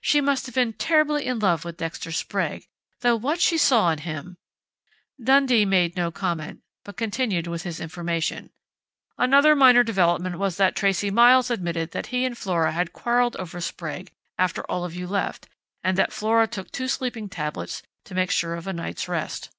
"She 0.00 0.22
must 0.22 0.46
have 0.46 0.54
been 0.54 0.72
terribly 0.72 1.26
in 1.26 1.38
love 1.38 1.62
with 1.66 1.76
Dexter 1.76 2.10
Sprague, 2.10 2.64
though 3.00 3.14
what 3.14 3.42
she 3.42 3.58
saw 3.58 3.90
in 3.90 3.98
him" 3.98 4.38
Dundee 5.22 5.66
made 5.66 5.96
no 5.96 6.10
comment, 6.10 6.62
but 6.82 6.96
continued 6.96 7.46
with 7.46 7.64
his 7.64 7.78
information: 7.78 8.52
"Another 9.18 9.54
minor 9.54 9.82
development 9.84 10.38
was 10.38 10.56
that 10.56 10.76
Tracey 10.76 11.10
Miles 11.10 11.50
admitted 11.50 11.90
that 11.90 12.06
he 12.06 12.24
and 12.24 12.38
Flora 12.38 12.72
had 12.72 12.94
quarreled 12.94 13.36
over 13.36 13.60
Sprague 13.60 14.10
after 14.38 14.62
all 14.62 14.82
of 14.86 14.94
you 14.94 15.06
left, 15.06 15.46
and 15.84 15.98
that 15.98 16.10
Flora 16.10 16.46
took 16.46 16.70
two 16.70 16.88
sleeping 16.88 17.28
tablets 17.28 17.82
to 18.06 18.14
make 18.14 18.30
sure 18.30 18.54
of 18.54 18.66
a 18.66 18.72
night's 18.72 19.08
rest." 19.08 19.50